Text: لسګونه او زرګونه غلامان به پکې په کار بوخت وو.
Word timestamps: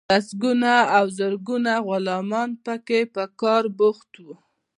لسګونه 0.09 0.73
او 0.97 1.05
زرګونه 1.17 1.73
غلامان 1.87 2.49
به 2.53 2.59
پکې 2.63 3.01
په 3.13 3.23
کار 3.41 3.63
بوخت 3.77 4.11
وو. 4.23 4.33